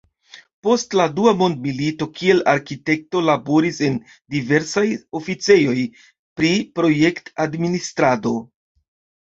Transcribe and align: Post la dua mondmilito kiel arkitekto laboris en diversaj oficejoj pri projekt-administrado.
Post 0.67 0.93
la 0.99 1.03
dua 1.17 1.33
mondmilito 1.41 2.07
kiel 2.19 2.41
arkitekto 2.53 3.21
laboris 3.27 3.81
en 3.89 3.99
diversaj 4.37 4.85
oficejoj 5.21 5.77
pri 6.41 6.53
projekt-administrado. 6.81 8.35